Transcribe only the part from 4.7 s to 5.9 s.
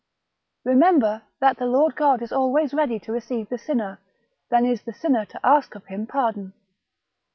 the sinner to ask of